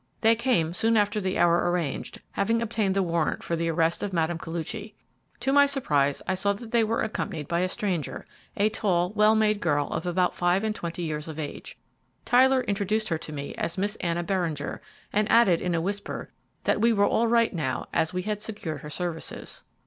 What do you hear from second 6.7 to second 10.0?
they were accompanied by a stranger, a tall, well made girl